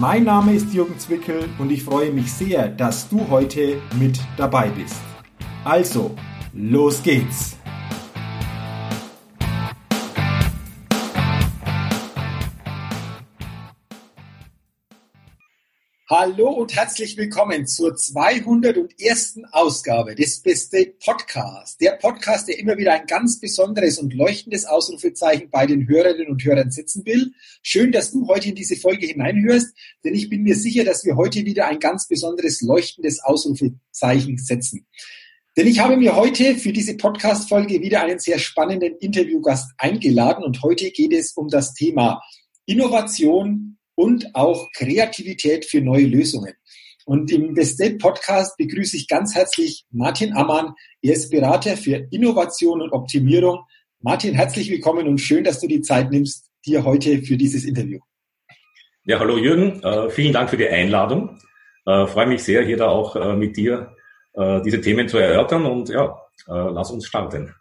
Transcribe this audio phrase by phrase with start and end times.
[0.00, 4.68] Mein Name ist Jürgen Zwickel und ich freue mich sehr, dass du heute mit dabei
[4.68, 5.00] bist.
[5.64, 6.14] Also,
[6.52, 7.57] los geht's!
[16.10, 19.40] Hallo und herzlich willkommen zur 201.
[19.52, 21.76] Ausgabe des Beste Podcasts.
[21.76, 26.42] Der Podcast, der immer wieder ein ganz besonderes und leuchtendes Ausrufezeichen bei den Hörerinnen und
[26.42, 27.32] Hörern setzen will.
[27.62, 31.16] Schön, dass du heute in diese Folge hineinhörst, denn ich bin mir sicher, dass wir
[31.16, 34.86] heute wieder ein ganz besonderes leuchtendes Ausrufezeichen setzen.
[35.58, 40.62] Denn ich habe mir heute für diese Podcast-Folge wieder einen sehr spannenden Interviewgast eingeladen und
[40.62, 42.22] heute geht es um das Thema
[42.64, 46.54] Innovation und auch Kreativität für neue Lösungen.
[47.04, 50.74] Und im Bestate Podcast begrüße ich ganz herzlich Martin Ammann.
[51.02, 53.64] Er ist Berater für Innovation und Optimierung.
[54.00, 57.98] Martin, herzlich willkommen und schön, dass du die Zeit nimmst, dir heute für dieses Interview.
[59.02, 59.82] Ja, hallo Jürgen.
[59.82, 61.36] Äh, vielen Dank für die Einladung.
[61.84, 63.96] Äh, freue mich sehr, hier da auch äh, mit dir
[64.34, 67.52] äh, diese Themen zu erörtern und ja, äh, lass uns starten.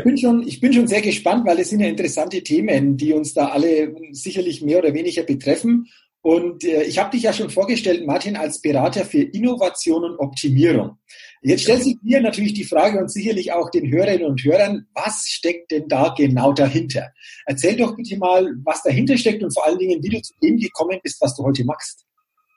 [0.00, 3.12] Ich bin, schon, ich bin schon sehr gespannt, weil es sind ja interessante Themen, die
[3.12, 5.88] uns da alle sicherlich mehr oder weniger betreffen.
[6.22, 10.98] Und äh, ich habe dich ja schon vorgestellt, Martin, als Berater für Innovation und Optimierung.
[11.42, 15.24] Jetzt stellt sich mir natürlich die Frage und sicherlich auch den Hörerinnen und Hörern, was
[15.26, 17.12] steckt denn da genau dahinter?
[17.46, 20.58] Erzähl doch bitte mal, was dahinter steckt und vor allen Dingen, wie du zu dem
[20.58, 22.04] gekommen bist, was du heute machst.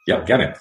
[0.05, 0.55] Ja, gerne.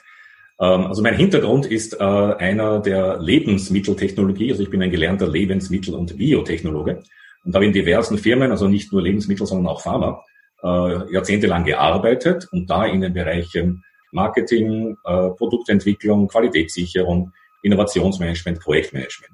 [0.62, 4.52] Ähm, also mein Hintergrund ist äh, einer der Lebensmitteltechnologie.
[4.52, 7.02] Also ich bin ein gelernter Lebensmittel- und Biotechnologe
[7.44, 10.24] und habe in diversen Firmen, also nicht nur Lebensmittel, sondern auch Pharma,
[10.62, 19.32] äh, jahrzehntelang gearbeitet und da in den Bereichen Marketing, äh, Produktentwicklung, Qualitätssicherung, Innovationsmanagement, Projektmanagement.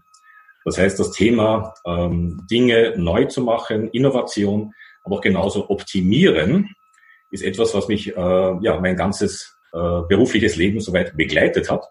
[0.65, 4.73] Das heißt, das Thema ähm, Dinge neu zu machen, Innovation,
[5.05, 6.75] aber auch genauso optimieren,
[7.31, 11.85] ist etwas, was mich äh, ja mein ganzes äh, berufliches Leben soweit begleitet hat.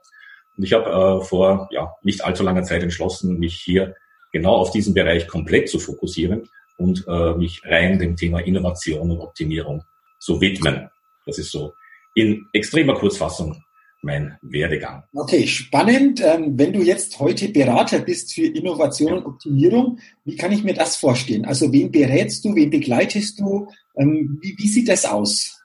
[0.57, 3.95] Und ich habe äh, vor ja, nicht allzu langer Zeit entschlossen, mich hier
[4.31, 9.19] genau auf diesen Bereich komplett zu fokussieren und äh, mich rein dem Thema Innovation und
[9.19, 9.83] Optimierung
[10.19, 10.89] zu widmen.
[11.25, 11.73] Das ist so
[12.15, 13.61] in extremer Kurzfassung
[14.01, 15.03] mein Werdegang.
[15.13, 16.21] Okay, spannend.
[16.23, 20.73] Ähm, wenn du jetzt heute Berater bist für Innovation und Optimierung, wie kann ich mir
[20.73, 21.45] das vorstellen?
[21.45, 23.67] Also wen berätst du, wen begleitest du?
[23.97, 25.56] Ähm, wie, wie sieht das aus?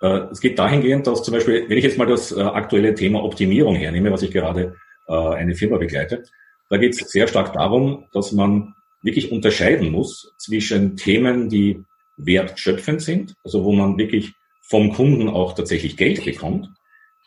[0.00, 3.22] Äh, es geht dahingehend, dass zum Beispiel, wenn ich jetzt mal das äh, aktuelle Thema
[3.22, 4.76] Optimierung hernehme, was ich gerade
[5.08, 6.24] äh, eine Firma begleite,
[6.68, 11.82] da geht es sehr stark darum, dass man wirklich unterscheiden muss zwischen Themen, die
[12.16, 16.68] wertschöpfend sind, also wo man wirklich vom Kunden auch tatsächlich Geld bekommt,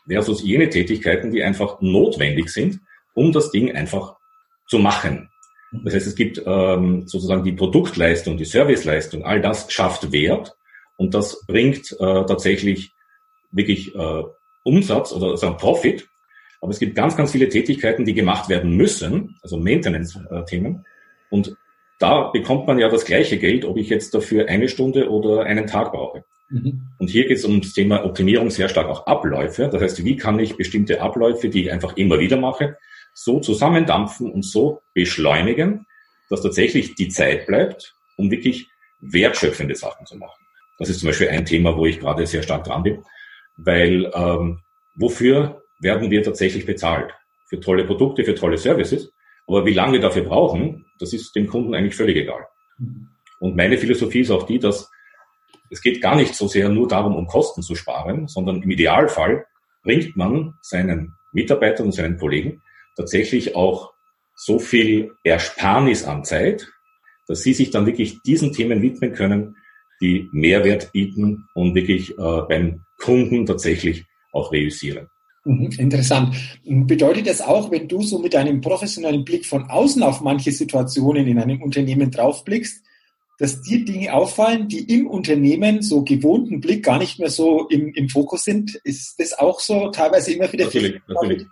[0.07, 2.79] versus jene Tätigkeiten, die einfach notwendig sind,
[3.13, 4.15] um das Ding einfach
[4.67, 5.29] zu machen.
[5.71, 10.55] Das heißt, es gibt ähm, sozusagen die Produktleistung, die Serviceleistung, all das schafft Wert
[10.99, 12.91] und das bringt äh, tatsächlich
[13.51, 14.23] wirklich äh,
[14.63, 16.09] Umsatz oder sagen Profit.
[16.59, 20.85] Aber es gibt ganz, ganz viele Tätigkeiten, die gemacht werden müssen, also Maintenance-Themen.
[21.29, 21.55] Und
[21.99, 25.67] da bekommt man ja das gleiche Geld, ob ich jetzt dafür eine Stunde oder einen
[25.67, 26.25] Tag brauche.
[26.49, 26.81] Mhm.
[26.97, 29.69] Und hier geht es um das Thema Optimierung sehr stark auch Abläufe.
[29.71, 32.77] Das heißt, wie kann ich bestimmte Abläufe, die ich einfach immer wieder mache,
[33.13, 35.85] so zusammendampfen und so beschleunigen,
[36.29, 40.43] dass tatsächlich die Zeit bleibt, um wirklich wertschöpfende Sachen zu machen.
[40.79, 43.03] Das ist zum Beispiel ein Thema, wo ich gerade sehr stark dran bin,
[43.57, 44.61] weil ähm,
[44.95, 47.13] wofür werden wir tatsächlich bezahlt?
[47.47, 49.11] Für tolle Produkte, für tolle Services.
[49.45, 52.45] Aber wie lange wir dafür brauchen, das ist dem Kunden eigentlich völlig egal.
[53.39, 54.89] Und meine Philosophie ist auch die, dass
[55.71, 59.45] es geht gar nicht so sehr nur darum, um Kosten zu sparen, sondern im Idealfall
[59.83, 62.61] bringt man seinen Mitarbeitern und seinen Kollegen
[62.95, 63.93] tatsächlich auch
[64.35, 66.71] so viel Ersparnis an Zeit,
[67.27, 69.57] dass sie sich dann wirklich diesen Themen widmen können,
[70.01, 75.07] die Mehrwert bieten und wirklich äh, beim Kunden tatsächlich auch reüssieren.
[75.45, 76.35] Mhm, interessant.
[76.65, 81.27] Bedeutet das auch, wenn du so mit einem professionellen Blick von außen auf manche Situationen
[81.27, 82.83] in einem Unternehmen draufblickst,
[83.39, 87.93] dass dir Dinge auffallen, die im Unternehmen so gewohnten Blick gar nicht mehr so im,
[87.93, 88.75] im Fokus sind?
[88.83, 90.65] Ist das auch so teilweise immer wieder?
[90.65, 91.45] Natürlich, natürlich.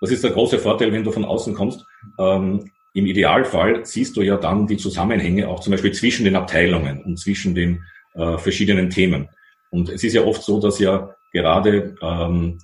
[0.00, 1.84] Das ist der große Vorteil, wenn du von außen kommst.
[2.18, 7.02] Ähm, im Idealfall siehst du ja dann die Zusammenhänge auch zum Beispiel zwischen den Abteilungen
[7.02, 7.82] und zwischen den
[8.14, 9.28] äh, verschiedenen Themen.
[9.70, 12.58] Und es ist ja oft so, dass ja gerade ähm,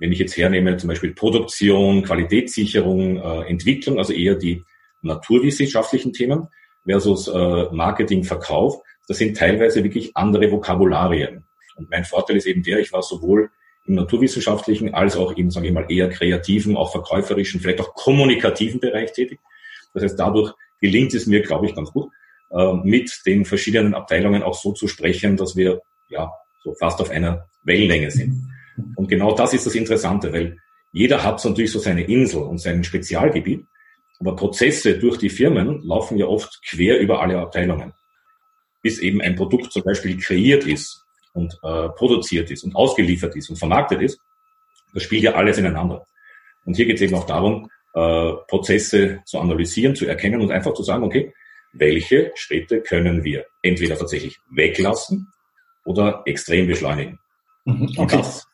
[0.00, 4.64] wenn ich jetzt hernehme, zum Beispiel Produktion, Qualitätssicherung, äh, Entwicklung, also eher die
[5.02, 6.48] naturwissenschaftlichen Themen
[6.84, 11.44] versus äh, Marketing, Verkauf, das sind teilweise wirklich andere Vokabularien.
[11.76, 13.50] Und mein Vorteil ist eben der, ich war sowohl
[13.86, 18.80] im naturwissenschaftlichen als auch im, sage ich mal, eher kreativen, auch verkäuferischen, vielleicht auch kommunikativen
[18.80, 19.38] Bereich tätig.
[19.94, 22.10] Das heißt, dadurch gelingt es mir, glaube ich, ganz gut,
[22.50, 26.32] äh, mit den verschiedenen Abteilungen auch so zu sprechen, dass wir ja
[26.62, 28.48] so fast auf einer Wellenlänge sind.
[28.96, 30.58] Und genau das ist das Interessante, weil
[30.92, 33.64] jeder hat natürlich so seine Insel und sein Spezialgebiet,
[34.18, 37.94] aber Prozesse durch die Firmen laufen ja oft quer über alle Abteilungen.
[38.82, 43.50] Bis eben ein Produkt zum Beispiel kreiert ist und äh, produziert ist und ausgeliefert ist
[43.50, 44.20] und vermarktet ist,
[44.92, 46.06] das spielt ja alles ineinander.
[46.64, 50.74] Und hier geht es eben auch darum, äh, Prozesse zu analysieren, zu erkennen und einfach
[50.74, 51.32] zu sagen, okay,
[51.72, 55.28] welche Schritte können wir entweder tatsächlich weglassen
[55.84, 57.18] oder extrem beschleunigen.
[57.64, 58.00] Mhm, okay.
[58.00, 58.46] Und das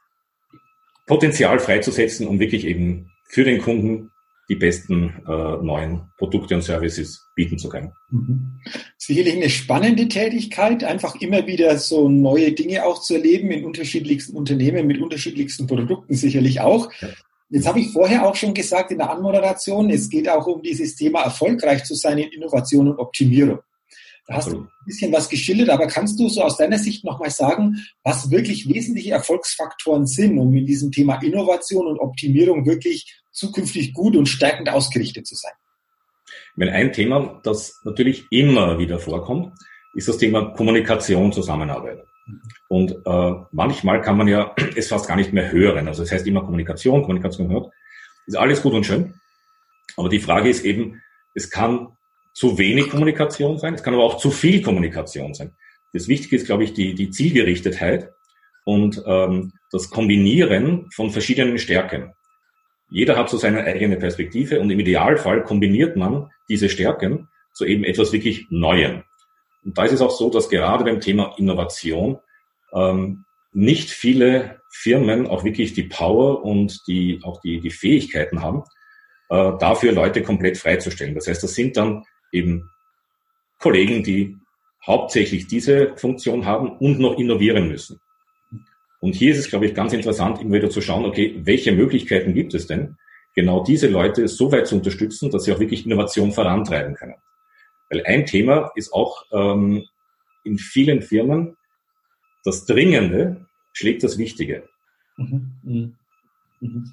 [1.06, 4.10] Potenzial freizusetzen, um wirklich eben für den Kunden
[4.48, 7.92] die besten äh, neuen Produkte und Services bieten zu können.
[8.10, 8.60] Mhm.
[8.96, 14.36] Sicherlich eine spannende Tätigkeit, einfach immer wieder so neue Dinge auch zu erleben in unterschiedlichsten
[14.36, 16.92] Unternehmen mit unterschiedlichsten Produkten sicherlich auch.
[17.00, 17.08] Ja.
[17.48, 20.96] Jetzt habe ich vorher auch schon gesagt in der Anmoderation, es geht auch um dieses
[20.96, 23.60] Thema erfolgreich zu sein in Innovation und Optimierung.
[24.26, 27.30] Da hast du ein bisschen was geschildert, aber kannst du so aus deiner Sicht nochmal
[27.30, 33.94] sagen, was wirklich wesentliche Erfolgsfaktoren sind, um in diesem Thema Innovation und Optimierung wirklich zukünftig
[33.94, 35.52] gut und stärkend ausgerichtet zu sein?
[36.56, 39.52] Wenn ein Thema, das natürlich immer wieder vorkommt,
[39.94, 42.02] ist das Thema Kommunikation, Zusammenarbeit.
[42.68, 45.88] Und äh, manchmal kann man ja es fast gar nicht mehr hören.
[45.88, 47.70] Also das heißt immer Kommunikation, Kommunikation hört.
[48.26, 49.14] Ist alles gut und schön.
[49.96, 51.02] Aber die Frage ist eben,
[51.34, 51.96] es kann
[52.34, 55.52] zu wenig Kommunikation sein, es kann aber auch zu viel Kommunikation sein.
[55.92, 58.10] Das Wichtige ist, glaube ich, die, die Zielgerichtetheit
[58.64, 62.12] und ähm, das Kombinieren von verschiedenen Stärken.
[62.90, 67.84] Jeder hat so seine eigene Perspektive und im Idealfall kombiniert man diese Stärken zu eben
[67.84, 69.02] etwas wirklich Neuem.
[69.64, 72.18] Und da ist es auch so, dass gerade beim Thema Innovation
[72.76, 78.62] ähm, nicht viele Firmen auch wirklich die Power und die auch die, die Fähigkeiten haben,
[79.30, 81.14] äh, dafür Leute komplett freizustellen.
[81.14, 82.70] Das heißt, das sind dann eben
[83.58, 84.36] Kollegen, die
[84.86, 87.98] hauptsächlich diese Funktion haben und noch innovieren müssen.
[89.00, 92.34] Und hier ist es, glaube ich, ganz interessant, immer wieder zu schauen, okay, welche Möglichkeiten
[92.34, 92.96] gibt es denn,
[93.34, 97.16] genau diese Leute so weit zu unterstützen, dass sie auch wirklich Innovation vorantreiben können.
[97.90, 99.84] Weil ein Thema ist auch ähm,
[100.44, 101.55] in vielen Firmen,
[102.46, 104.68] das Dringende schlägt das Wichtige.
[105.16, 105.52] Mhm.
[105.62, 105.94] Mhm.
[106.60, 106.92] mhm.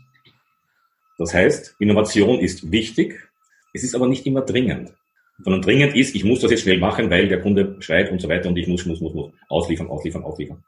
[1.18, 3.30] Das heißt, Innovation ist wichtig,
[3.72, 4.94] es ist aber nicht immer dringend
[5.40, 8.30] sondern dringend ist, ich muss das jetzt schnell machen, weil der Kunde schreit und so
[8.30, 10.64] weiter und ich muss, muss, muss, muss ausliefern, ausliefern, ausliefern.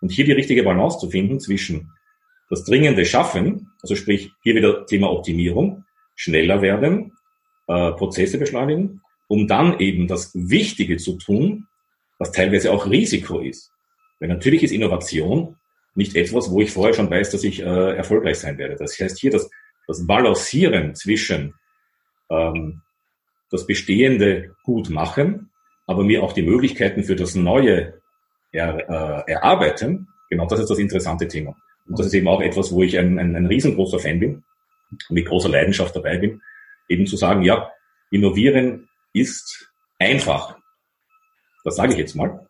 [0.00, 1.90] Und hier die richtige Balance zu finden zwischen
[2.50, 5.84] das dringende Schaffen, also sprich hier wieder Thema Optimierung,
[6.14, 7.12] schneller werden,
[7.66, 11.66] äh, Prozesse beschleunigen, um dann eben das Wichtige zu tun,
[12.18, 13.72] was teilweise auch Risiko ist.
[14.20, 15.56] Weil natürlich ist Innovation
[15.94, 18.76] nicht etwas, wo ich vorher schon weiß, dass ich äh, erfolgreich sein werde.
[18.76, 19.48] Das heißt hier das,
[19.86, 21.54] das Balancieren zwischen
[22.30, 22.82] ähm,
[23.50, 25.50] das Bestehende gut machen,
[25.86, 28.00] aber mir auch die Möglichkeiten für das Neue
[28.50, 31.56] er, äh, erarbeiten, genau das ist das interessante Thema.
[31.86, 34.44] Und das ist eben auch etwas, wo ich ein, ein, ein riesengroßer Fan bin
[34.90, 36.40] und mit großer Leidenschaft dabei bin,
[36.88, 37.70] eben zu sagen, ja,
[38.10, 40.56] innovieren ist einfach.
[41.64, 42.46] Das sage ich jetzt mal.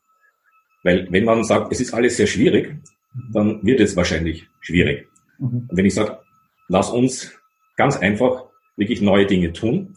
[0.85, 2.77] Weil wenn man sagt, es ist alles sehr schwierig,
[3.33, 5.09] dann wird es wahrscheinlich schwierig.
[5.39, 5.69] Mhm.
[5.73, 6.19] Wenn ich sage,
[6.69, 7.33] lass uns
[7.77, 8.45] ganz einfach
[8.77, 9.97] wirklich neue Dinge tun,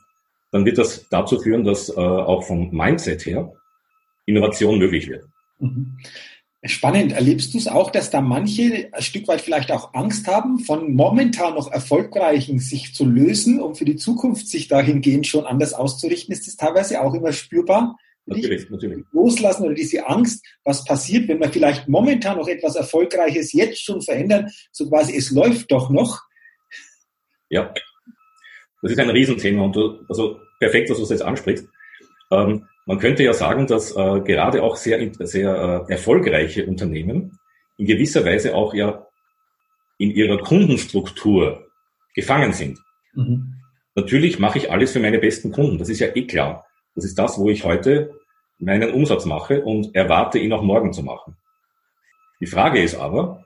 [0.51, 3.53] dann wird das dazu führen, dass äh, auch vom Mindset her
[4.25, 5.25] Innovation möglich wird.
[5.60, 5.98] Mhm.
[6.63, 7.12] Spannend.
[7.12, 10.94] Erlebst du es auch, dass da manche ein Stück weit vielleicht auch Angst haben, von
[10.94, 16.34] momentan noch erfolgreichen sich zu lösen, um für die Zukunft sich dahingehend schon anders auszurichten?
[16.34, 17.98] Ist das teilweise auch immer spürbar?
[18.27, 19.05] Natürlich, natürlich.
[19.13, 24.01] Loslassen oder diese Angst, was passiert, wenn wir vielleicht momentan noch etwas Erfolgreiches jetzt schon
[24.01, 26.22] verändern, so quasi es läuft doch noch.
[27.50, 27.74] Ja,
[28.81, 31.67] das ist ein Riesenthema und du, also perfekt, dass du es jetzt ansprichst.
[32.31, 37.39] Ähm, man könnte ja sagen, dass äh, gerade auch sehr, sehr äh, erfolgreiche Unternehmen
[37.77, 39.07] in gewisser Weise auch ja
[39.98, 41.67] in ihrer Kundenstruktur
[42.13, 42.79] gefangen sind.
[43.13, 43.53] Mhm.
[43.96, 45.77] Natürlich mache ich alles für meine besten Kunden.
[45.77, 46.66] Das ist ja eh klar.
[46.98, 48.20] Das ist das, wo ich heute
[48.58, 51.38] meinen Umsatz mache und erwarte, ihn auch morgen zu machen.
[52.42, 53.46] Die Frage ist aber,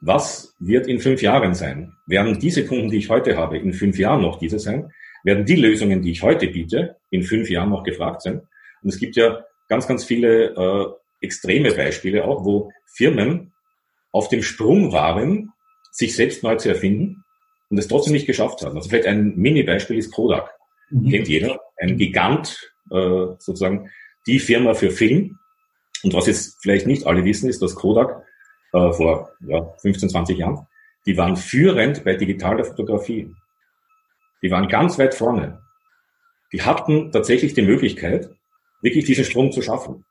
[0.00, 1.92] was wird in fünf Jahren sein?
[2.06, 4.92] Werden diese Kunden, die ich heute habe, in fünf Jahren noch diese sein?
[5.24, 8.42] Werden die Lösungen, die ich heute biete, in fünf Jahren noch gefragt sein?
[8.80, 10.86] Und es gibt ja ganz, ganz viele äh,
[11.20, 13.52] extreme Beispiele auch, wo Firmen
[14.12, 15.52] auf dem Sprung waren,
[15.90, 17.24] sich selbst neu zu erfinden
[17.70, 18.76] und es trotzdem nicht geschafft haben.
[18.76, 20.48] Also vielleicht ein Mini-Beispiel ist Kodak.
[20.92, 21.10] Mhm.
[21.10, 21.60] Kennt jeder.
[21.76, 23.90] Ein Gigant, äh, sozusagen
[24.26, 25.38] die Firma für Film.
[26.02, 28.24] Und was jetzt vielleicht nicht alle wissen, ist, dass Kodak
[28.72, 30.66] äh, vor ja, 15, 20 Jahren,
[31.06, 33.34] die waren führend bei digitaler Fotografie.
[34.42, 35.60] Die waren ganz weit vorne.
[36.52, 38.30] Die hatten tatsächlich die Möglichkeit,
[38.82, 40.04] wirklich diesen Sprung zu schaffen.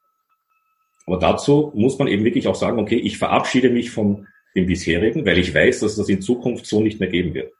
[1.06, 5.26] Aber dazu muss man eben wirklich auch sagen, okay, ich verabschiede mich von dem bisherigen,
[5.26, 7.54] weil ich weiß, dass das in Zukunft so nicht mehr geben wird.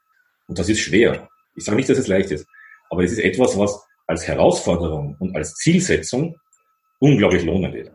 [0.46, 1.28] Und das ist schwer.
[1.54, 2.46] Ich sage nicht, dass es leicht ist,
[2.92, 6.36] aber es ist etwas, was als Herausforderung und als Zielsetzung
[6.98, 7.90] unglaublich lohnen wird.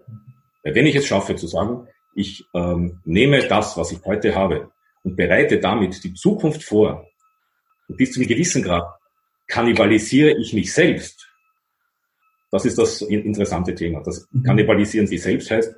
[0.63, 4.72] Weil wenn ich es schaffe zu sagen, ich ähm, nehme das, was ich heute habe
[5.04, 7.06] und bereite damit die Zukunft vor,
[7.88, 8.86] und bis zu einem gewissen Grad
[9.48, 11.32] kannibalisiere ich mich selbst.
[12.50, 14.01] Das ist das interessante Thema.
[14.01, 14.42] Das mhm.
[14.42, 15.75] Kannibalisieren sich selbst heißt,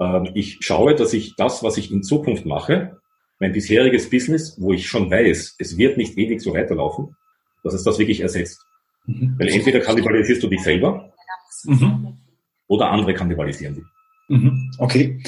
[0.00, 2.98] ähm, ich schaue, dass ich das, was ich in Zukunft mache,
[3.38, 7.14] mein bisheriges Business, wo ich schon weiß, es wird nicht ewig so weiterlaufen,
[7.62, 8.60] dass es das wirklich ersetzt.
[9.06, 9.34] Mhm.
[9.38, 11.12] Weil entweder kannibalisierst du dich selber
[11.64, 12.18] mhm.
[12.66, 13.84] oder andere kannibalisieren dich.
[14.28, 14.70] Mhm.
[14.78, 15.20] Okay.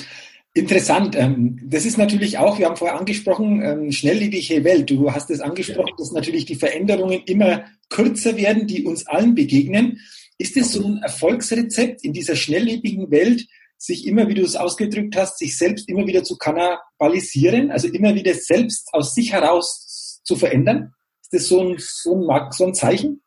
[0.54, 1.16] Interessant.
[1.16, 4.90] Ähm, das ist natürlich auch, wir haben vorher angesprochen, ähm, schnelllebige Welt.
[4.90, 9.98] Du hast es angesprochen, dass natürlich die Veränderungen immer kürzer werden, die uns allen begegnen.
[10.36, 13.46] Ist es so ein Erfolgsrezept in dieser schnelllebigen Welt,
[13.78, 18.14] sich immer, wie du es ausgedrückt hast, sich selbst immer wieder zu kannibalisieren, also immer
[18.14, 20.92] wieder selbst aus sich heraus zu verändern?
[21.32, 23.22] Ist das so ein, so ein, so ein Zeichen?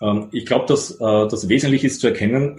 [0.00, 2.56] Ähm, ich glaube, dass äh, das Wesentliche ist zu erkennen,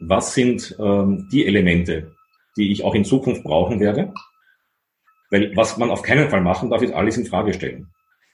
[0.00, 2.12] was sind die Elemente,
[2.56, 4.12] die ich auch in Zukunft brauchen werde.
[5.30, 7.88] Weil was man auf keinen Fall machen darf, ist alles in Frage stellen.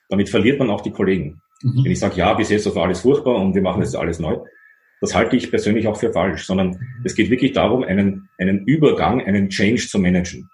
[0.09, 1.41] Damit verliert man auch die Kollegen.
[1.63, 1.85] Mhm.
[1.85, 4.39] Wenn ich sage, ja, bis jetzt war alles furchtbar und wir machen jetzt alles neu,
[5.01, 9.21] das halte ich persönlich auch für falsch, sondern es geht wirklich darum, einen, einen Übergang,
[9.21, 10.49] einen Change zu managen.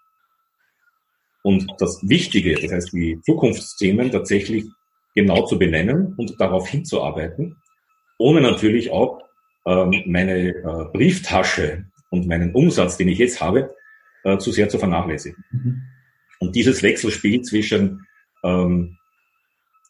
[1.45, 4.65] Und das Wichtige, das heißt die Zukunftsthemen tatsächlich
[5.15, 7.57] genau zu benennen und darauf hinzuarbeiten,
[8.19, 9.21] ohne natürlich auch
[9.67, 13.75] ähm, meine äh, Brieftasche und meinen Umsatz, den ich jetzt habe,
[14.25, 15.45] äh, zu sehr zu vernachlässigen.
[15.51, 15.83] Mhm.
[16.41, 18.07] Und dieses Wechselspiel zwischen,
[18.43, 18.97] ähm,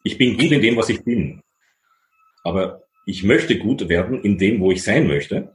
[0.04, 1.42] ich bin gut in dem, was ich bin,
[2.44, 5.54] aber ich möchte gut werden in dem, wo ich sein möchte,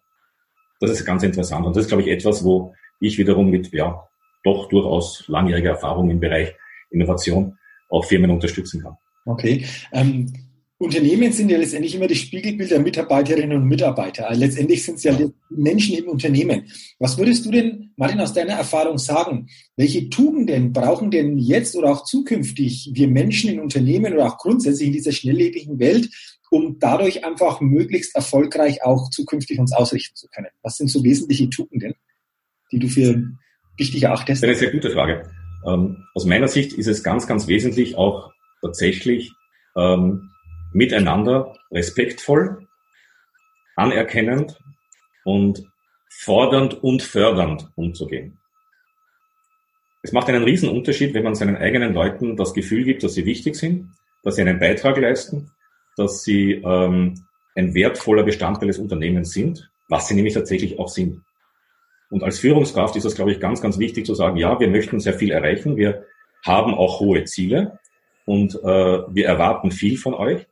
[0.80, 1.66] das ist ganz interessant.
[1.66, 4.08] Und das ist, glaube ich, etwas, wo ich wiederum mit, ja,
[4.44, 6.54] doch durchaus langjähriger Erfahrung im Bereich
[6.90, 7.58] Innovation
[7.90, 8.98] auch Firmen unterstützen kann.
[9.28, 9.66] Okay.
[9.92, 10.34] Ähm,
[10.80, 14.30] Unternehmen sind ja letztendlich immer das Spiegelbild der Mitarbeiterinnen und Mitarbeiter.
[14.30, 15.18] Also letztendlich sind es ja
[15.50, 16.72] Menschen im Unternehmen.
[17.00, 19.48] Was würdest du denn, Martin, aus deiner Erfahrung sagen?
[19.76, 24.88] Welche Tugenden brauchen denn jetzt oder auch zukünftig wir Menschen in Unternehmen oder auch grundsätzlich
[24.90, 26.10] in dieser schnelllebigen Welt,
[26.52, 30.50] um dadurch einfach möglichst erfolgreich auch zukünftig uns ausrichten zu können?
[30.62, 31.96] Was sind so wesentliche Tugenden,
[32.72, 33.24] die du für
[33.78, 34.44] wichtig erachtest?
[34.44, 35.24] Das ist eine sehr gute Frage.
[35.66, 39.32] Ähm, aus meiner Sicht ist es ganz, ganz wesentlich auch tatsächlich,
[39.76, 40.32] ähm,
[40.74, 42.68] miteinander respektvoll,
[43.76, 44.60] anerkennend
[45.24, 45.64] und
[46.10, 48.40] fordernd und fördernd umzugehen.
[50.04, 53.26] Es macht einen riesen Unterschied, wenn man seinen eigenen Leuten das Gefühl gibt, dass sie
[53.26, 53.92] wichtig sind,
[54.24, 55.52] dass sie einen Beitrag leisten,
[55.96, 61.22] dass sie ähm, ein wertvoller Bestandteil des Unternehmens sind, was sie nämlich tatsächlich auch sind.
[62.10, 65.00] Und als Führungskraft ist das, glaube ich, ganz, ganz wichtig zu sagen, ja, wir möchten
[65.00, 66.06] sehr viel erreichen, wir
[66.46, 67.80] haben auch hohe Ziele
[68.28, 70.46] und äh, wir erwarten viel von euch.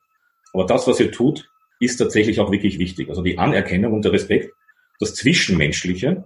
[0.53, 1.50] Aber das, was ihr tut,
[1.82, 3.10] ist tatsächlich auch wirklich wichtig.
[3.10, 4.53] Also die Anerkennung und der Respekt,
[5.00, 6.24] das Zwischenmenschliche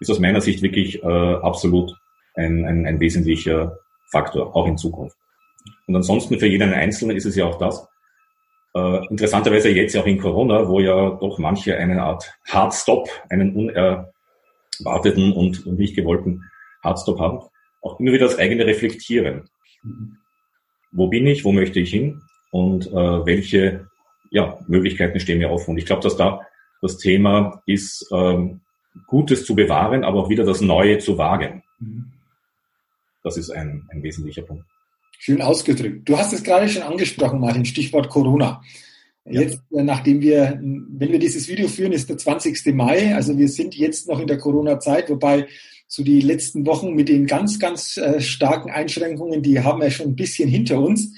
[0.00, 1.94] ist aus meiner Sicht wirklich äh, absolut
[2.34, 3.78] ein, ein, ein wesentlicher
[4.10, 5.16] Faktor, auch in Zukunft.
[5.86, 7.86] Und ansonsten für jeden Einzelnen ist es ja auch das,
[8.74, 15.32] äh, interessanterweise jetzt auch in Corona, wo ja doch manche eine Art Hardstop, einen unerwarteten
[15.32, 16.42] und, und nicht gewollten
[16.82, 17.40] Hardstop haben,
[17.82, 19.50] auch immer wieder das eigene Reflektieren.
[20.96, 22.22] Wo bin ich, wo möchte ich hin?
[22.56, 23.86] und äh, welche
[24.30, 25.72] ja, Möglichkeiten stehen mir offen.
[25.72, 26.40] Und ich glaube, dass da
[26.80, 28.60] das Thema ist, ähm,
[29.06, 31.62] Gutes zu bewahren, aber auch wieder das Neue zu wagen.
[31.78, 32.12] Mhm.
[33.22, 34.64] Das ist ein, ein wesentlicher Punkt.
[35.18, 36.08] Schön ausgedrückt.
[36.08, 38.62] Du hast es gerade schon angesprochen, Martin, Stichwort Corona.
[39.28, 39.80] Jetzt, ja.
[39.80, 42.74] Äh, nachdem wir, wenn wir dieses Video führen, ist der 20.
[42.74, 43.14] Mai.
[43.14, 45.46] Also wir sind jetzt noch in der Corona-Zeit, wobei
[45.88, 50.08] so die letzten Wochen mit den ganz, ganz äh, starken Einschränkungen, die haben wir schon
[50.08, 51.12] ein bisschen hinter uns.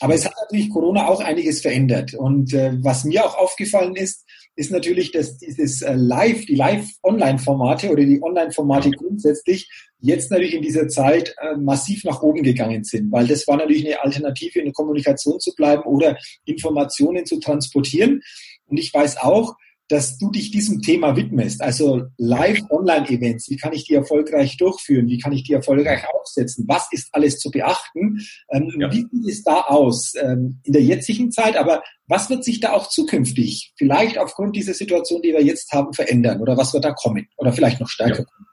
[0.00, 2.14] Aber es hat natürlich Corona auch einiges verändert.
[2.14, 7.90] Und äh, was mir auch aufgefallen ist, ist natürlich, dass dieses äh, Live, die Live-Online-Formate
[7.90, 13.12] oder die Online-Formate grundsätzlich jetzt natürlich in dieser Zeit äh, massiv nach oben gegangen sind,
[13.12, 18.20] weil das war natürlich eine Alternative, in der Kommunikation zu bleiben oder Informationen zu transportieren.
[18.66, 19.54] Und ich weiß auch,
[19.92, 21.60] dass du dich diesem Thema widmest.
[21.60, 23.50] Also Live-Online-Events.
[23.50, 25.06] Wie kann ich die erfolgreich durchführen?
[25.06, 26.64] Wie kann ich die erfolgreich aufsetzen?
[26.66, 28.18] Was ist alles zu beachten?
[28.50, 28.90] Ähm, ja.
[28.90, 31.58] Wie sieht es da aus ähm, in der jetzigen Zeit?
[31.58, 35.92] Aber was wird sich da auch zukünftig, vielleicht aufgrund dieser Situation, die wir jetzt haben,
[35.92, 36.40] verändern?
[36.40, 37.28] Oder was wird da kommen?
[37.36, 38.24] Oder vielleicht noch stärker ja.
[38.24, 38.46] kommen?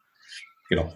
[0.67, 0.93] Genau.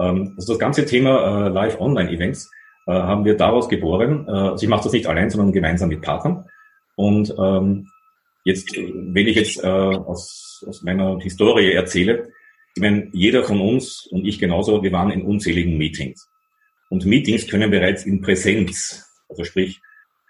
[0.00, 2.50] Ähm, also das ganze Thema äh, Live-Online-Events
[2.88, 4.26] äh, haben wir daraus geboren.
[4.26, 6.44] Äh, also ich mache das nicht allein, sondern gemeinsam mit Partnern.
[6.96, 7.86] Und ähm,
[8.46, 12.30] jetzt, wenn ich jetzt äh, aus, aus meiner Historie erzähle,
[12.76, 16.28] ich meine, jeder von uns und ich genauso, wir waren in unzähligen Meetings.
[16.88, 19.80] Und Meetings können bereits in Präsenz, also sprich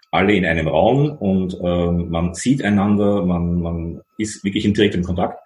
[0.09, 5.03] alle in einem Raum und ähm, man sieht einander, man, man ist wirklich in direktem
[5.03, 5.39] Kontakt,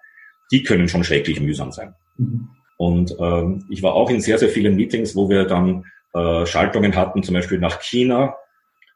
[0.50, 1.94] die können schon schrecklich mühsam sein.
[2.16, 2.48] Mhm.
[2.78, 6.96] Und ähm, ich war auch in sehr, sehr vielen Meetings, wo wir dann äh, Schaltungen
[6.96, 8.34] hatten, zum Beispiel nach China,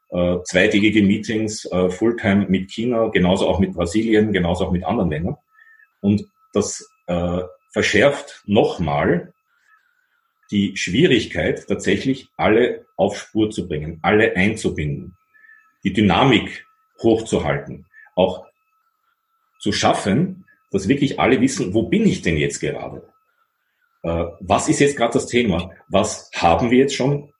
[0.09, 5.09] äh, zweitägige Meetings, äh, Fulltime mit China, genauso auch mit Brasilien, genauso auch mit anderen
[5.09, 5.37] Ländern.
[6.01, 9.33] Und das äh, verschärft nochmal
[10.51, 15.17] die Schwierigkeit, tatsächlich alle auf Spur zu bringen, alle einzubinden,
[15.83, 16.65] die Dynamik
[17.01, 17.85] hochzuhalten,
[18.15, 18.45] auch
[19.59, 23.07] zu schaffen, dass wirklich alle wissen, wo bin ich denn jetzt gerade?
[24.03, 25.71] Äh, was ist jetzt gerade das Thema?
[25.89, 27.31] Was haben wir jetzt schon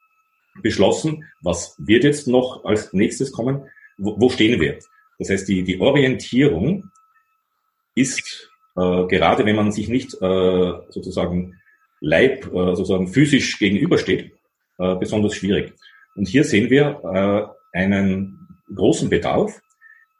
[0.62, 1.26] beschlossen?
[1.42, 3.66] Was wird jetzt noch als nächstes kommen?
[3.98, 4.80] Wo, wo stehen wir?
[5.20, 6.92] Das heißt, die, die Orientierung
[7.96, 11.60] ist äh, gerade, wenn man sich nicht äh, sozusagen
[12.00, 14.32] Leib, äh, sozusagen physisch gegenübersteht,
[14.78, 15.74] äh, besonders schwierig.
[16.16, 17.02] Und hier sehen wir
[17.74, 19.60] äh, einen großen Bedarf,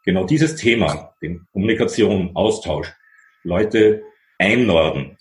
[0.04, 2.92] genau dieses Thema, den Kommunikation, Austausch,
[3.44, 4.02] Leute
[4.38, 5.18] einnorden,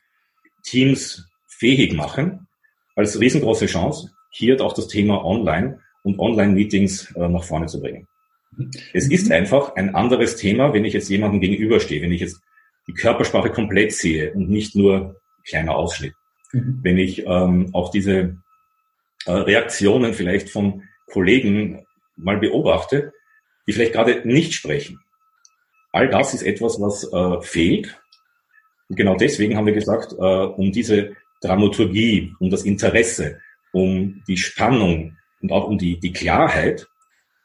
[0.64, 2.48] Teams fähig machen,
[2.96, 8.08] als riesengroße Chance, hier auch das Thema Online und Online-Meetings äh, nach vorne zu bringen.
[8.94, 12.41] Es ist einfach ein anderes Thema, wenn ich jetzt jemandem gegenüberstehe, wenn ich jetzt
[12.88, 16.13] die Körpersprache komplett sehe und nicht nur kleiner Ausschnitt.
[16.53, 16.79] Mhm.
[16.82, 18.38] Wenn ich ähm, auch diese
[19.25, 21.85] äh, Reaktionen vielleicht von Kollegen
[22.16, 23.12] mal beobachte,
[23.68, 25.00] die vielleicht gerade nicht sprechen.
[25.92, 28.00] All das ist etwas, was äh, fehlt
[28.90, 33.40] und genau deswegen haben wir gesagt, äh, um diese Dramaturgie, um das Interesse,
[33.77, 36.87] um die Spannung und auch um die, die Klarheit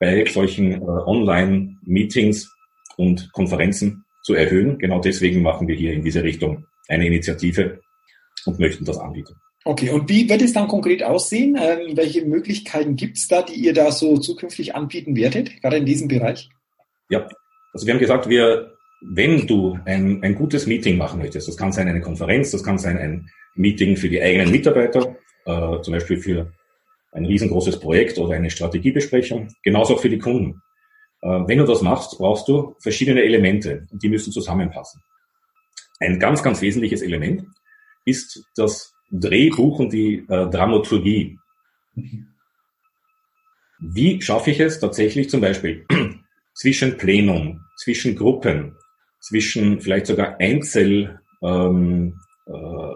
[0.01, 2.51] bei solchen äh, Online-Meetings
[2.97, 4.79] und Konferenzen zu erhöhen.
[4.79, 7.81] Genau deswegen machen wir hier in diese Richtung eine Initiative
[8.47, 9.35] und möchten das anbieten.
[9.65, 11.57] Okay, und wie wird es dann konkret aussehen?
[11.61, 15.87] Ähm, welche Möglichkeiten gibt es da, die ihr da so zukünftig anbieten werdet, gerade in
[15.87, 16.49] diesem Bereich?
[17.11, 17.29] Ja,
[17.75, 18.73] also wir haben gesagt, wir
[19.05, 22.79] wenn du ein, ein gutes Meeting machen möchtest, das kann sein eine Konferenz, das kann
[22.79, 26.53] sein ein Meeting für die eigenen Mitarbeiter, äh, zum Beispiel für
[27.13, 30.63] ein riesengroßes Projekt oder eine Strategiebesprechung, genauso auch für die Kunden.
[31.23, 35.01] Äh, wenn du das machst, brauchst du verschiedene Elemente und die müssen zusammenpassen.
[36.01, 37.45] Ein ganz, ganz wesentliches Element
[38.05, 41.39] ist das Drehbuch und die äh, Dramaturgie.
[43.79, 45.87] Wie schaffe ich es tatsächlich zum Beispiel
[46.55, 48.77] zwischen Plenum, zwischen Gruppen,
[49.21, 52.95] zwischen vielleicht sogar Einzel ähm, äh,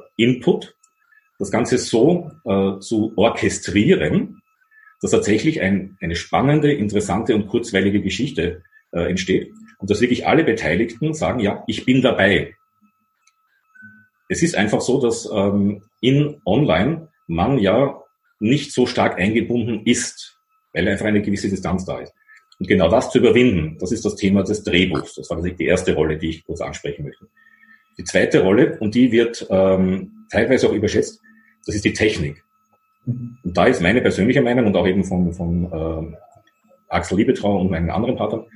[1.38, 4.42] das Ganze so äh, zu orchestrieren,
[5.00, 10.44] dass tatsächlich ein, eine spannende, interessante und kurzweilige Geschichte äh, entsteht und dass wirklich alle
[10.44, 12.54] Beteiligten sagen, ja, ich bin dabei.
[14.28, 18.02] Es ist einfach so, dass ähm, in Online man ja
[18.40, 20.38] nicht so stark eingebunden ist,
[20.72, 22.12] weil einfach eine gewisse Distanz da ist.
[22.58, 25.14] Und genau das zu überwinden, das ist das Thema des Drehbuchs.
[25.14, 27.26] Das war die erste Rolle, die ich kurz ansprechen möchte.
[27.98, 31.20] Die zweite Rolle, und die wird ähm, teilweise auch überschätzt,
[31.66, 32.42] das ist die Technik.
[33.06, 36.16] Und da ist meine persönliche Meinung und auch eben von, von äh,
[36.88, 38.46] Axel Liebetrau und meinen anderen Partnern,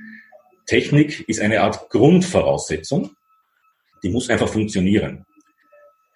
[0.65, 3.11] Technik ist eine Art Grundvoraussetzung,
[4.03, 5.25] die muss einfach funktionieren.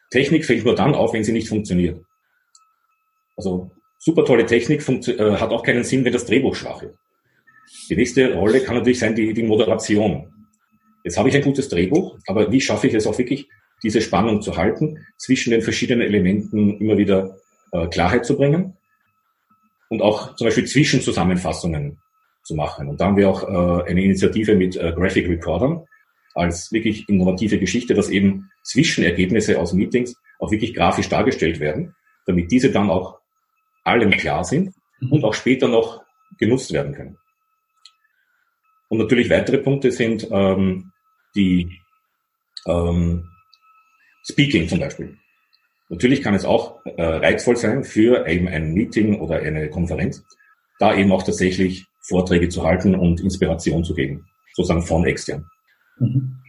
[0.09, 2.03] Technik fällt nur dann auf, wenn sie nicht funktioniert.
[3.35, 6.95] Also super tolle Technik äh, hat auch keinen Sinn, wenn das Drehbuch schwach ist.
[7.89, 10.31] Die nächste Rolle kann natürlich sein die, die Moderation.
[11.03, 13.47] Jetzt habe ich ein gutes Drehbuch, aber wie schaffe ich es auch wirklich,
[13.85, 17.37] diese Spannung zu halten, zwischen den verschiedenen Elementen immer wieder
[17.71, 18.75] äh, Klarheit zu bringen
[19.89, 21.99] und auch zum Beispiel Zwischenzusammenfassungen
[22.43, 22.89] zu machen.
[22.89, 25.85] Und da haben wir auch äh, eine Initiative mit äh, Graphic Recordern
[26.33, 31.95] als wirklich innovative Geschichte, dass eben Zwischenergebnisse aus Meetings auch wirklich grafisch dargestellt werden,
[32.25, 33.19] damit diese dann auch
[33.83, 34.73] allen klar sind
[35.11, 36.01] und auch später noch
[36.39, 37.17] genutzt werden können.
[38.89, 40.91] Und natürlich weitere Punkte sind ähm,
[41.35, 41.79] die
[42.65, 43.29] ähm,
[44.29, 45.17] Speaking zum Beispiel.
[45.89, 50.23] Natürlich kann es auch äh, reizvoll sein für eben ein Meeting oder eine Konferenz,
[50.79, 55.45] da eben auch tatsächlich Vorträge zu halten und Inspiration zu geben, sozusagen von extern.
[55.97, 56.39] Mhm.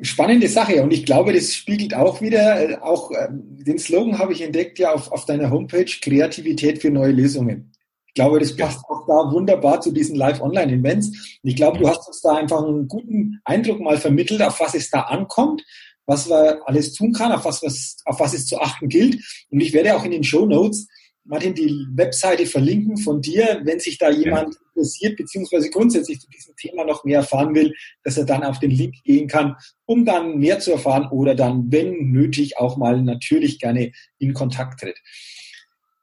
[0.00, 4.32] spannende Sache und ich glaube, das spiegelt auch wieder, äh, auch ähm, den Slogan habe
[4.32, 7.72] ich entdeckt ja auf, auf deiner Homepage, Kreativität für neue Lösungen.
[8.06, 11.08] Ich glaube, das passt auch da wunderbar zu diesen Live-Online-Events.
[11.42, 14.74] Und ich glaube, du hast uns da einfach einen guten Eindruck mal vermittelt, auf was
[14.74, 15.62] es da ankommt,
[16.06, 19.22] was man alles tun kann, auf was, was, auf was es zu achten gilt.
[19.50, 20.86] Und ich werde auch in den Show Notes
[21.24, 26.56] Martin, die Webseite verlinken von dir, wenn sich da jemand interessiert, beziehungsweise grundsätzlich zu diesem
[26.56, 29.54] Thema noch mehr erfahren will, dass er dann auf den Link gehen kann,
[29.86, 34.80] um dann mehr zu erfahren oder dann, wenn nötig, auch mal natürlich gerne in Kontakt
[34.80, 34.98] tritt.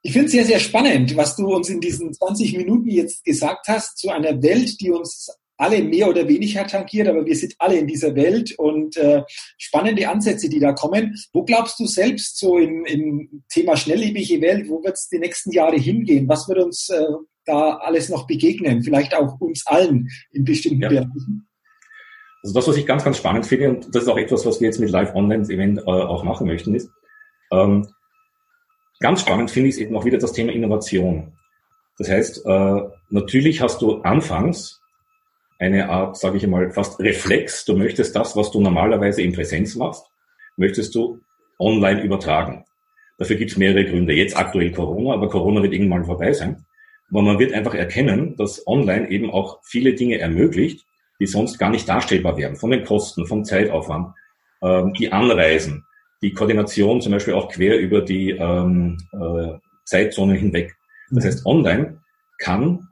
[0.02, 3.68] Ich finde es sehr, sehr spannend, was du uns in diesen 20 Minuten jetzt gesagt
[3.68, 5.28] hast, zu einer Welt, die uns
[5.60, 9.22] alle mehr oder weniger tangiert, aber wir sind alle in dieser Welt und äh,
[9.58, 11.14] spannende Ansätze, die da kommen.
[11.34, 15.52] Wo glaubst du selbst so im, im Thema schnelllebige Welt, wo wird es die nächsten
[15.52, 16.26] Jahre hingehen?
[16.28, 17.04] Was wird uns äh,
[17.44, 18.82] da alles noch begegnen?
[18.82, 20.88] Vielleicht auch uns allen in bestimmten ja.
[20.88, 21.46] Bereichen?
[22.42, 24.66] Also das, was ich ganz, ganz spannend finde, und das ist auch etwas, was wir
[24.66, 26.88] jetzt mit Live Online Event äh, auch machen möchten, ist,
[27.52, 27.86] ähm,
[28.98, 31.34] ganz spannend finde ich es eben auch wieder das Thema Innovation.
[31.98, 34.79] Das heißt, äh, natürlich hast du anfangs
[35.60, 37.64] eine Art, sage ich einmal, fast Reflex.
[37.66, 40.06] Du möchtest das, was du normalerweise in Präsenz machst,
[40.56, 41.20] möchtest du
[41.58, 42.64] online übertragen.
[43.18, 44.14] Dafür gibt es mehrere Gründe.
[44.14, 46.64] Jetzt aktuell Corona, aber Corona wird irgendwann vorbei sein.
[47.10, 50.86] Aber man wird einfach erkennen, dass online eben auch viele Dinge ermöglicht,
[51.20, 52.56] die sonst gar nicht darstellbar wären.
[52.56, 54.14] Von den Kosten, vom Zeitaufwand,
[54.62, 55.84] ähm, die Anreisen,
[56.22, 60.74] die Koordination zum Beispiel auch quer über die ähm, äh, Zeitzonen hinweg.
[61.10, 62.00] Das heißt, online
[62.38, 62.88] kann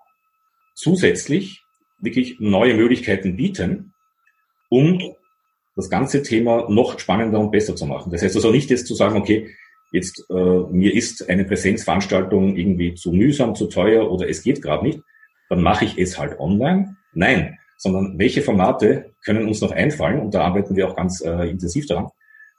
[0.75, 1.63] zusätzlich
[2.01, 3.93] wirklich neue Möglichkeiten bieten,
[4.69, 5.01] um
[5.77, 8.11] das ganze Thema noch spannender und besser zu machen.
[8.11, 9.55] Das heißt also nicht jetzt zu sagen, okay,
[9.93, 14.85] jetzt äh, mir ist eine Präsenzveranstaltung irgendwie zu mühsam, zu teuer oder es geht gerade
[14.85, 15.01] nicht,
[15.49, 16.97] dann mache ich es halt online.
[17.15, 21.49] Nein, sondern welche Formate können uns noch einfallen, und da arbeiten wir auch ganz äh,
[21.49, 22.09] intensiv daran,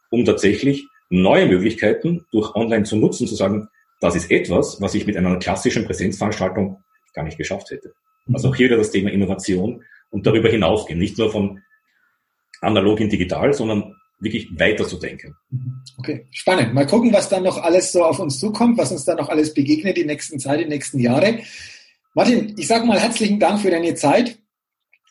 [0.10, 3.68] um tatsächlich neue Möglichkeiten durch online zu nutzen, zu sagen,
[4.00, 6.82] das ist etwas, was ich mit einer klassischen Präsenzveranstaltung
[7.14, 7.94] gar nicht geschafft hätte.
[8.34, 11.62] Also auch hier wieder das Thema Innovation und darüber hinausgehen, nicht nur von
[12.62, 15.36] analog in digital, sondern wirklich weiter zu denken.
[15.98, 16.74] Okay, spannend.
[16.74, 19.54] Mal gucken, was dann noch alles so auf uns zukommt, was uns dann noch alles
[19.54, 21.40] begegnet die nächsten Zeit, die nächsten Jahre.
[22.14, 24.40] Martin, ich sage mal herzlichen Dank für deine Zeit,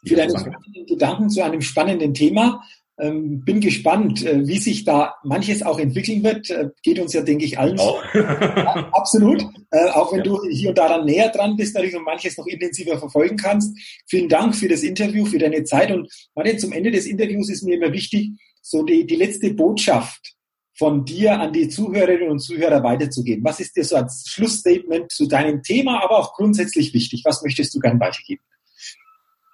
[0.04, 0.54] für ja, deine
[0.86, 2.62] Gedanken zu einem spannenden Thema.
[3.00, 6.50] Ähm, bin gespannt, äh, wie sich da manches auch entwickeln wird.
[6.50, 7.98] Äh, geht uns ja, denke ich, allen so.
[8.14, 9.44] ja, absolut.
[9.70, 10.24] Äh, auch wenn ja.
[10.24, 13.76] du hier und da dann näher dran bist, natürlich und manches noch intensiver verfolgen kannst.
[14.08, 15.92] Vielen Dank für das Interview, für deine Zeit.
[15.92, 18.30] Und Martin, zum Ende des Interviews ist mir immer wichtig,
[18.62, 20.34] so die, die letzte Botschaft
[20.78, 23.44] von dir an die Zuhörerinnen und Zuhörer weiterzugeben.
[23.44, 27.22] Was ist dir so als Schlussstatement zu deinem Thema, aber auch grundsätzlich wichtig?
[27.24, 28.42] Was möchtest du gern weitergeben?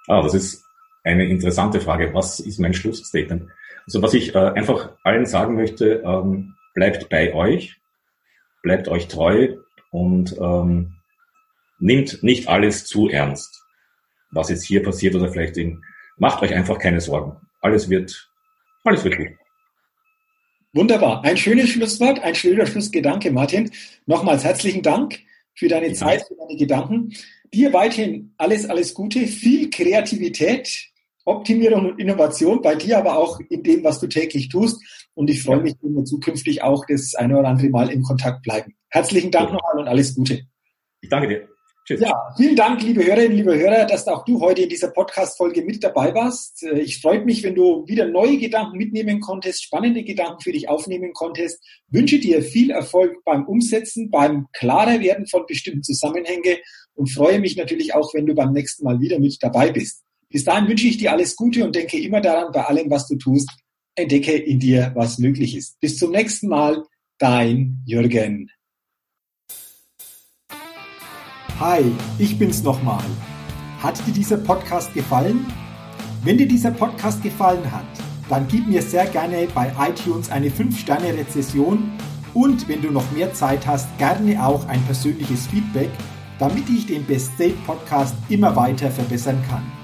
[0.07, 0.63] Ah, das ist
[1.05, 2.12] eine interessante Frage.
[2.14, 3.45] Was ist mein Schlussstatement?
[3.87, 7.77] Also was ich äh, einfach allen sagen möchte, ähm, bleibt bei euch,
[8.62, 9.57] bleibt euch treu
[9.90, 10.95] und ähm,
[11.79, 13.62] nimmt nicht alles zu ernst,
[14.31, 15.83] was jetzt hier passiert oder vielleicht in,
[16.17, 17.37] macht euch einfach keine Sorgen.
[17.61, 18.31] Alles wird,
[18.83, 19.29] alles wird gut.
[20.73, 21.23] Wunderbar.
[21.25, 23.71] Ein schönes Schlusswort, ein schöner Schlussgedanke, Martin.
[24.07, 25.21] Nochmals herzlichen Dank
[25.55, 25.95] für deine ja.
[25.95, 27.14] Zeit, für deine Gedanken.
[27.53, 30.90] Dir weiterhin alles, alles Gute, viel Kreativität,
[31.25, 34.83] Optimierung und Innovation bei dir, aber auch in dem, was du täglich tust.
[35.15, 38.43] Und ich freue mich, wenn wir zukünftig auch das eine oder andere Mal in Kontakt
[38.43, 38.75] bleiben.
[38.91, 39.55] Herzlichen Dank ja.
[39.55, 40.43] nochmal und alles Gute.
[41.01, 41.49] Ich danke dir.
[41.87, 42.01] Tschüss.
[42.01, 45.85] Ja, vielen Dank, liebe Hörerinnen, liebe Hörer, dass auch du heute in dieser Podcast-Folge mit
[45.85, 46.63] dabei warst.
[46.63, 51.13] Ich freue mich, wenn du wieder neue Gedanken mitnehmen konntest, spannende Gedanken für dich aufnehmen
[51.13, 51.63] konntest.
[51.89, 56.57] Wünsche dir viel Erfolg beim Umsetzen, beim klarer werden von bestimmten Zusammenhängen
[56.95, 60.05] und freue mich natürlich auch, wenn du beim nächsten Mal wieder mit dabei bist.
[60.29, 63.17] Bis dahin wünsche ich dir alles Gute und denke immer daran, bei allem, was du
[63.17, 63.51] tust,
[63.95, 65.79] entdecke in dir, was möglich ist.
[65.81, 66.83] Bis zum nächsten Mal,
[67.19, 68.51] dein Jürgen.
[71.61, 71.85] Hi,
[72.19, 73.05] ich bin's nochmal.
[73.79, 75.47] Hat dir dieser Podcast gefallen?
[76.25, 77.85] Wenn dir dieser Podcast gefallen hat,
[78.29, 81.93] dann gib mir sehr gerne bei iTunes eine 5-Sterne-Rezession
[82.33, 85.91] und wenn du noch mehr Zeit hast, gerne auch ein persönliches Feedback,
[86.39, 89.84] damit ich den Best State Podcast immer weiter verbessern kann.